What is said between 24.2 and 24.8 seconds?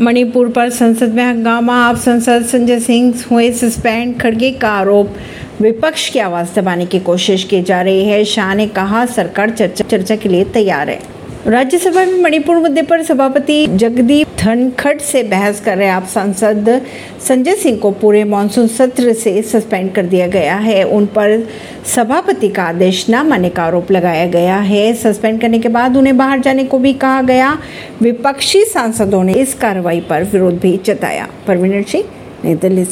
गया